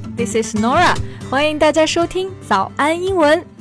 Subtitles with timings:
[0.00, 0.94] This is Nora.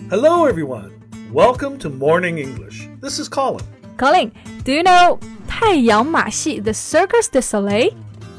[0.10, 1.04] Hello everyone.
[1.29, 2.88] Welcome to Morning English.
[3.02, 3.65] This is Colin.
[3.97, 4.31] Colin,
[4.63, 7.94] do you know 太阳马戏 The Cirque du Soleil?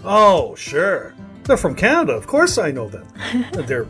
[0.04, 1.12] Oh, sure.
[1.44, 2.14] They're from Canada.
[2.14, 3.04] Of course, I know them.
[3.66, 3.86] They're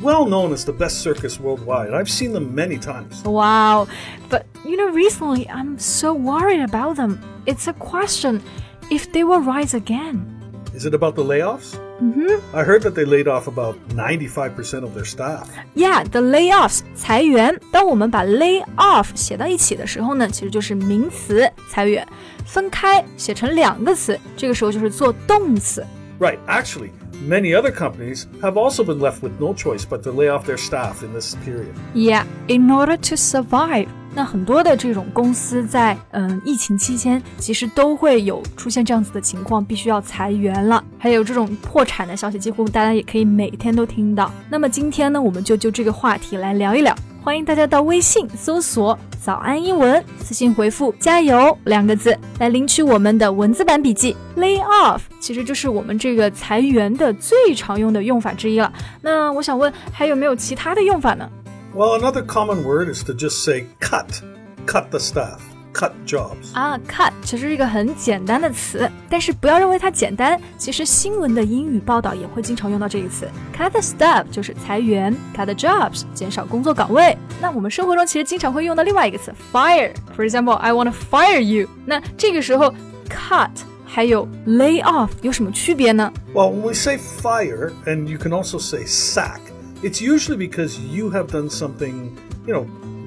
[0.00, 1.92] well known as the best circus worldwide.
[1.92, 3.22] I've seen them many times.
[3.24, 3.88] Wow.
[4.30, 7.20] But you know, recently I'm so worried about them.
[7.44, 8.42] It's a question
[8.90, 10.30] if they will rise again.
[10.72, 11.78] Is it about the layoffs?
[12.01, 12.55] Mm-hmm.
[12.55, 15.49] I heard that they laid off about 95% of their staff.
[15.75, 17.59] Yeah, the layoffs 裁员。
[17.71, 22.05] 当我们把 lay off 写到一起的时候呢，其实就是名词裁员；
[22.45, 25.85] 分开写成两个词，这个时候就是做动词。
[26.19, 26.37] Right.
[26.47, 26.91] Actually,
[27.27, 30.57] many other companies have also been left with no choice but to lay off their
[30.57, 31.73] staff in this period.
[31.93, 33.87] Yeah, in order to survive.
[34.16, 40.82] 那很多的这种公司在嗯疫情期间，其实都会有出现这样子的情况，必须要裁员了。
[40.96, 44.30] 还有这种破产的消息，几乎大家也可以每天都听到。
[44.48, 46.94] 那么今天呢，我们就就这个话题来聊一聊。
[47.24, 54.14] 欢迎大家到微信搜索“早安英文”，私信回复“加油”两个字来领取我们的文字版笔记。
[54.36, 58.70] Lay off 其实就是我们这个裁员的最常用的用法之一了。
[59.00, 61.26] 那我想问，还有没有其他的用法呢？
[61.73, 64.21] Well, another common word is to just say cut.
[64.65, 65.39] Cut the staff.
[65.71, 66.51] Cut jobs.
[66.53, 70.41] 啊，cut 其实是一个很简单的词，但是不要认为它简单。
[70.57, 73.29] 其实新闻的英语报道也会经常用到这个词。
[73.55, 77.15] Cut the staff 就是裁员，cut the jobs 减少工作岗位。
[77.39, 81.69] 那我们生活中其实经常会用到另外一个词 fire。For example, I want to fire you。
[81.85, 82.73] 那这个时候
[83.07, 83.51] cut
[83.85, 86.11] 还有 lay off 有什么区别呢？
[86.33, 89.39] Well, when we say fire, and you can also say sack,
[89.83, 92.11] it's usually because you have done something,
[92.45, 92.65] you know,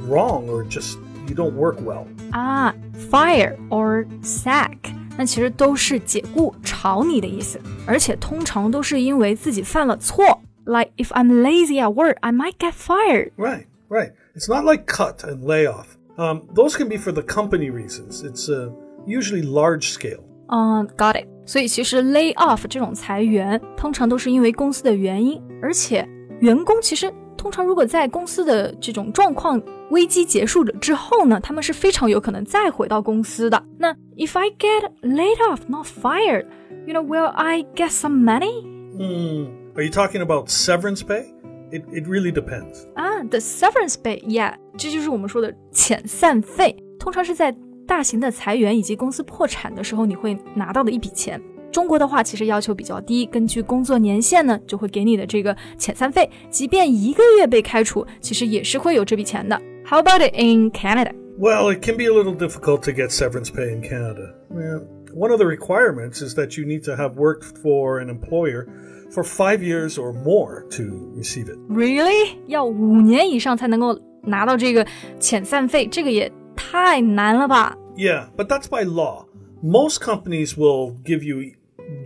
[0.08, 2.06] wrong or just you don't work well.
[2.32, 2.74] 啊，
[3.10, 4.76] fire or sack，
[5.16, 10.40] 那其实都是解雇、炒你的意思，而且通常都是因为自己犯了错。
[10.64, 13.32] Like if I'm lazy at work, I might get fired.
[13.36, 14.12] Right, right.
[14.34, 15.86] It's not like cut and lay off.
[16.16, 18.22] Um, those can be for the company reasons.
[18.22, 18.70] It's uh,
[19.06, 20.20] usually large scale.
[20.48, 21.26] 嗯、g o t it。
[21.44, 26.08] 所以其实 lay off 这种裁员，通常都是因为公司的原因，而且
[26.39, 29.61] 员工其实通常如果在公司的这种状况
[29.91, 33.63] 危机结束了之后呢，他们是非常有可能再回到公司的。
[33.77, 36.45] 那 if I get laid off, not fired,
[36.85, 38.63] you know, will I get some money?
[38.97, 39.51] Hmm.
[39.75, 41.25] Are you talking about severance pay?
[41.69, 42.85] It, it really depends.
[42.95, 47.55] 啊，the severance pay，yeah，这就是我们说的遣散费，通常是在
[47.85, 51.41] 大型的裁员以及公司破产的时候，你会拿到的一笔钱。
[51.70, 59.58] 中国的话，其实要求比较低，根据工作年限呢，就会给你的这个遣散费，即便一个月被开除，其实也是会有这笔钱的。
[59.86, 61.12] How about it in Canada?
[61.38, 64.34] Well, it can be a little difficult to get severance pay in Canada.
[64.50, 64.80] Yeah.
[65.14, 68.66] One of the requirements is that you need to have worked for an employer
[69.10, 71.58] for five years or more to receive it.
[71.68, 72.36] Really？
[72.46, 74.86] 要五年以上才能够拿到这个
[75.18, 77.76] 遣散费，这个也太难了吧？
[77.96, 79.26] Yeah, but that's by law.
[79.62, 81.52] Most companies will give you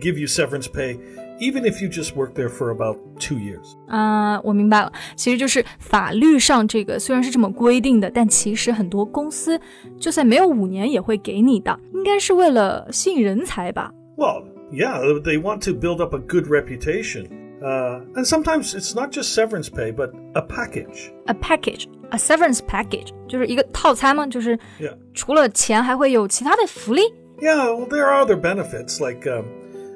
[0.01, 0.97] give you severance pay
[1.39, 3.75] even if you just work there for about 2 years.
[3.87, 9.59] 啊、我明白了，其实就是法律上这个虽然是这么规定的，但其实很多公司
[9.99, 13.91] 就算没有五年也会给你的，应该是为了吸引人才吧？
[14.17, 17.27] Well, yeah, they want to build up a good reputation.
[17.61, 21.11] Uh, and sometimes it's not just severance pay, but a package.
[21.25, 24.25] A package, a severance package，就是一个套餐吗？
[24.27, 24.95] 就是 Yeah.
[25.13, 27.01] 除了钱还会有其他的福利
[27.39, 29.45] Yeah, well, there are other benefits like um,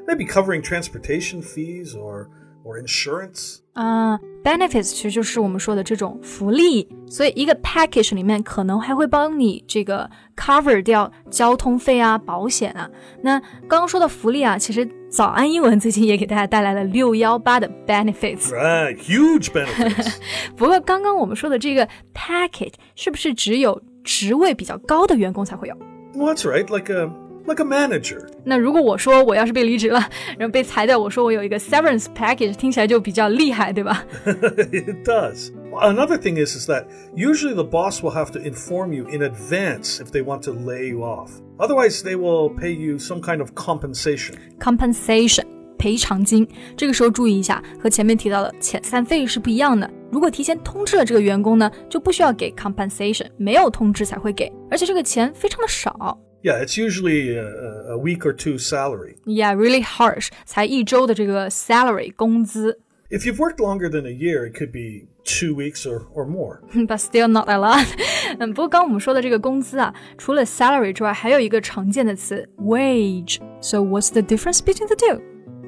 [0.08, 2.28] maybe covering transportation fees or
[2.64, 3.58] or insurance.
[3.74, 12.90] 啊、b e n e f i t s 其实就是我们说的这种福利，所以一个 package 里面可能还会帮你这个 cover 掉交通费啊、保险啊。
[13.22, 18.50] 那刚刚说的福利啊，其实早安英文最近也给大家带来了六幺八的 benefits。
[18.50, 20.18] Right, huge benefits.
[20.58, 25.76] 不过刚刚我们说的这个 package 是不是只有职位比较高的员工才会有？
[26.14, 27.10] well, that's right, like a
[27.46, 28.22] like a manager.
[28.44, 30.00] 那如果我说我要是被离职了，
[30.38, 34.04] 然后被裁掉，我说我有一个 severance package，听起来就比较厉害，对吧？
[34.26, 35.52] it does.
[35.74, 36.86] Another thing is, is that
[37.16, 40.90] usually the boss will have to inform you in advance if they want to lay
[40.90, 41.30] you off.
[41.58, 44.36] Otherwise, they will pay you some kind of compensation.
[44.60, 45.46] compensation
[45.78, 49.90] 赔偿金，这个时候注意一下，和前面提到的遣散费是不一样的。
[50.12, 56.20] 如果提前通知了这个员工呢，就不需要给 compensation，没有通知才会给，而且这个钱非常的少。
[56.46, 59.18] Yeah, it's usually a, a week or two salary.
[59.26, 62.80] Yeah, really harsh，才一周的这个 salary 工资
[63.12, 66.62] If you've worked longer than a year, it could be two weeks or, or more.
[66.74, 67.86] ，but still not a lot
[68.40, 75.22] 嗯，不过刚我们说的这个工资啊，除了 salary 之外，还有一个常见的词 wage。So what's the difference between the two?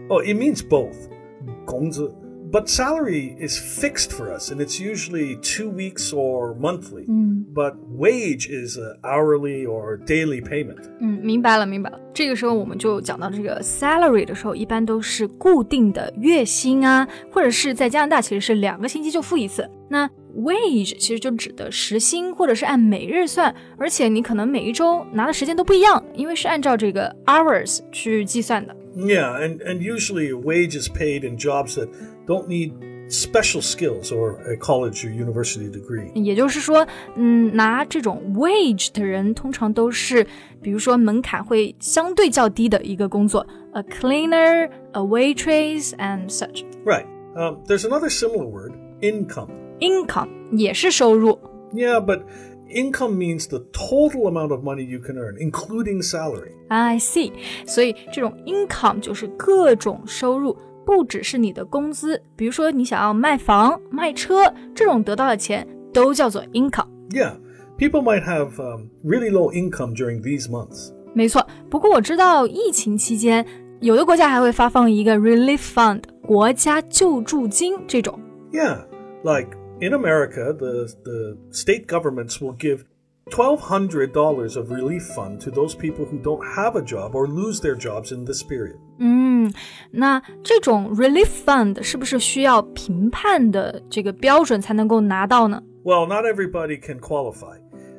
[0.09, 0.95] Oh, it means both.
[1.65, 2.11] 工资
[2.51, 7.07] But salary is fixed for us, and it's usually two weeks or monthly.
[7.51, 10.83] But wage is an hourly or daily payment.
[10.99, 11.99] 嗯，明白了，明白了。
[12.13, 19.67] 这个时候我们就讲到这个 salary 的时候，一般都是固定的月薪啊，或者是在加拿大其实是两个星期就付一次。
[19.89, 20.07] 那
[20.37, 28.75] wage 其实就指的时薪，或者是按每日算，而且你可能每一周拿的时间都不一样，因为是按照这个 hours 去计算的。
[28.95, 31.89] Yeah, and, and usually a wage is paid in jobs that
[32.27, 32.71] don't need
[33.09, 36.11] special skills or a college or university degree.
[36.15, 40.25] 也就是说，嗯，拿这种 wage 的人通常都是，
[40.61, 46.63] 比如说门槛会相对较低的一个工作，a cleaner, a waitress and such。
[46.85, 47.05] Right.
[47.35, 49.49] Um, there's another similar word, income.
[49.79, 51.39] income 也是收入。
[51.73, 52.21] Yeah, but
[52.69, 56.51] income means the total amount of money you can earn, including salary.
[56.69, 57.31] I see，
[57.65, 60.55] 所以这种 income 就是各种收入，
[60.87, 62.21] 不只是你的工资。
[62.35, 66.87] 比如说你想要卖房、卖车，这种得到的钱都叫做 income。
[67.09, 67.37] Yeah,
[67.77, 70.91] people might have um, really low income during these months.
[71.13, 73.45] 没错，不过我知道疫情期间，
[73.81, 78.19] 有的国家还会发放一个 relief fund 国家救助金这种。
[78.51, 78.85] Yeah,
[79.23, 82.79] like in America, the, the state governments will give
[83.31, 87.75] $1,200 of relief fund to those people who don't have a job or lose their
[87.75, 88.77] jobs in this period.
[88.99, 89.51] 嗯，
[89.91, 95.61] 那这种 relief fund 是不是需要评判的这个标准才能够拿到呢？
[95.83, 97.57] Well, not everybody can qualify.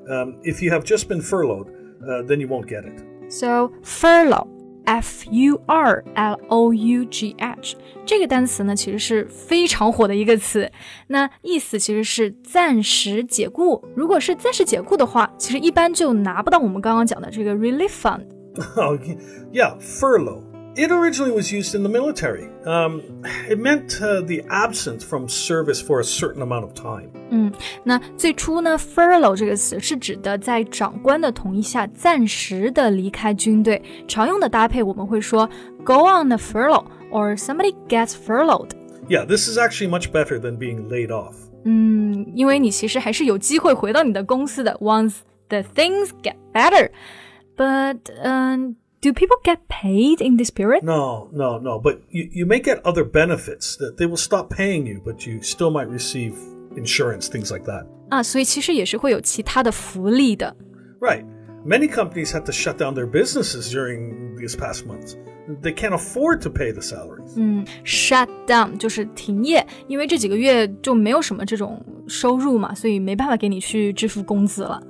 [0.08, 1.68] Um, if you have just been furloughed,
[2.02, 3.02] uh, then you won't get it.
[3.30, 4.46] So furlough,
[4.89, 7.77] F U R L O U G H
[8.07, 10.71] 这个单词呢，其实是非常火的一个词。
[11.07, 13.85] 那意思其实是暂时解雇。
[13.95, 18.25] 如果是暂时解雇的话，其实一般就拿不到我们刚刚讲的这个 relief fund。
[18.75, 19.17] Okay,
[19.53, 20.48] yeah, furlough.
[20.78, 22.48] It originally was used in the military.
[22.66, 23.00] Um,
[23.48, 27.10] it meant uh, the absence from service for a certain amount of time.
[27.30, 27.52] 嗯，
[27.84, 33.80] 那最初呢，furlough 这个词是指的在长官的同意下暂时的离开军队。
[34.08, 35.48] 常用的搭配我们会说
[35.84, 38.70] go on a furlough or somebody gets furloughed。
[39.08, 41.34] Yeah, this is actually much better than being laid off.
[41.64, 45.18] 嗯，因为你其实还是有机会回到你的公司的，once
[45.48, 50.82] the things get better。But 嗯、 do people get paid in this period？
[50.82, 51.78] No, no, no.
[51.78, 55.42] But you, you may get other benefits that they will stop paying you, but you
[55.42, 56.34] still might receive
[56.76, 57.86] insurance, things like that.
[58.10, 60.56] 啊，所以其实也是会有其他的福利的。
[61.00, 61.24] Right.
[61.66, 65.16] Many companies had to shut down their businesses during these past months.
[65.62, 67.34] They can't afford to pay the salaries.
[67.36, 74.82] 嗯，shut down 就是停业，因为这几个月就没有什么这种收入嘛，所以没办法给你去支付工资了。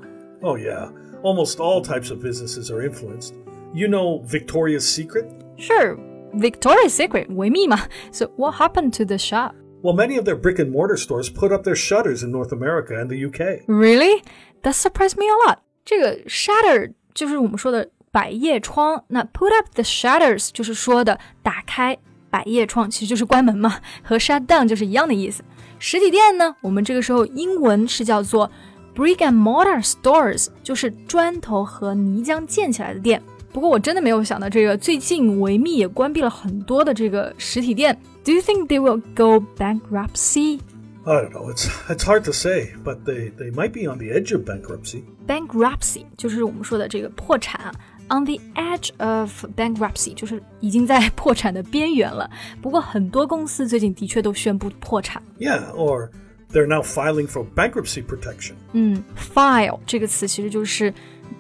[0.42, 0.92] Oh, yeah.
[1.22, 3.32] Almost all types of businesses are influenced.
[3.72, 5.26] You know Victoria's Secret?
[5.56, 5.96] Sure,
[6.32, 7.80] Victoria's Secret 维密嘛。
[8.12, 9.54] So what happened to the shop?
[9.82, 12.94] Well, many of their brick and mortar stores put up their shutters in North America
[12.94, 13.64] and the UK.
[13.66, 14.22] Really?
[14.62, 15.58] That surprised me a lot.
[15.84, 21.98] 这个 shutter 就是我们说的百叶窗，那 put up the shutters 就是说的打开
[22.30, 25.42] 百叶窗，其实就是关门嘛，和 shut down 就是一样的意思。
[25.78, 28.50] 实体店呢，我们这个时候英文是叫做
[28.94, 33.22] brick and mortar stores，就是砖头和泥浆建起来的店。
[33.52, 37.96] 不过我真的没有想到，这个最近维密也关闭了很多的这个实体店。
[38.24, 40.58] Do you think they will go bankruptcy?
[41.04, 41.52] I don't know.
[41.52, 45.02] It's it's hard to say, but they, they might be on the edge of bankruptcy.
[45.26, 47.72] bankruptcy 就是我们说的这个破产啊。
[48.08, 52.28] On the edge of bankruptcy 就是已经在破产的边缘了。
[52.60, 55.22] 不过很多公司最近的确都宣布破产。
[55.38, 56.10] Yeah, or
[56.52, 58.54] they're now filing for bankruptcy protection.
[58.72, 60.92] 嗯，file 这个词其实就是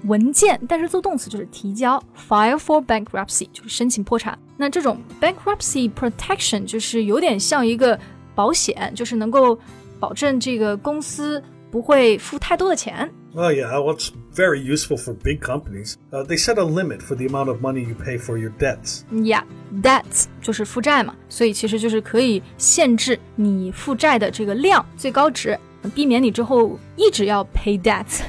[0.04, 2.02] 文件，但是做动词就是提交。
[2.28, 4.38] File for bankruptcy 就是申请破产。
[4.56, 7.98] 那这种 bankruptcy protection 就是有点像一个
[8.34, 9.58] 保险，就是能够
[9.98, 13.10] 保证这个公司不会付太多的钱。
[13.36, 13.68] Oh, yeah.
[13.80, 15.96] Well, it's very useful for big companies.
[16.12, 19.02] Uh, they set a limit for the amount of money you pay for your debts.
[19.10, 19.42] Yeah,
[19.82, 25.58] debts 就是负债嘛，所以其实就是可以限制你负债的这个量最高值，
[25.96, 28.20] 避免你之后一直要 pay debts。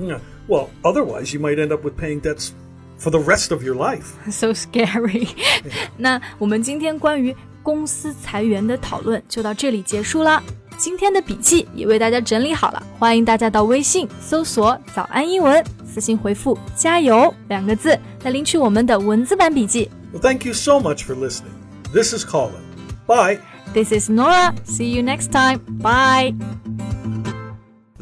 [0.00, 0.18] Yeah.
[0.48, 2.50] Well, otherwise, you might end up with paying debts
[2.98, 4.06] for the rest of your life.
[4.30, 5.28] So scary
[5.96, 10.42] 。那我们今天关于公司裁员的讨论就到这里结束啦。
[10.76, 19.90] 今天的笔记也为大家整理好了，欢迎大家到微信搜索“早安英文”，私信回复“加油”两个字来领取我们的文字版笔记。
[20.12, 21.52] Well, thank you so much for listening.
[21.92, 22.62] This is Colin.
[23.06, 23.40] Bye.
[23.74, 24.54] This is Nora.
[24.64, 25.60] See you next time.
[25.80, 26.34] Bye.